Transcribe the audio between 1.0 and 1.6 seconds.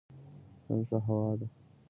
هوا ده